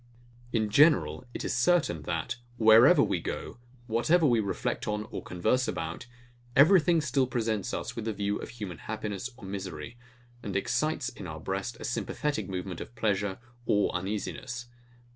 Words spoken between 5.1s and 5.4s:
or